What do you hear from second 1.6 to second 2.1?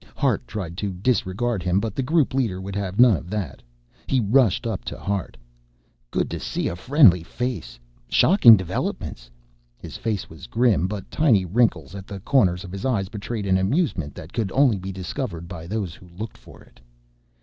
him but the